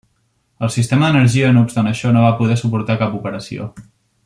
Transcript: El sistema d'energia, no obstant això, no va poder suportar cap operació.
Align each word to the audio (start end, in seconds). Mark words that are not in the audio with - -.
El 0.67 0.71
sistema 0.75 1.09
d'energia, 1.09 1.51
no 1.57 1.63
obstant 1.67 1.91
això, 1.91 2.15
no 2.17 2.25
va 2.25 2.33
poder 2.41 2.57
suportar 2.65 2.97
cap 3.03 3.21
operació. 3.23 3.71